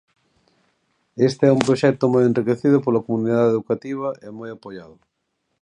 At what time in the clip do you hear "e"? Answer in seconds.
4.25-4.27